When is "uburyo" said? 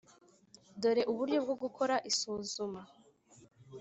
1.11-1.37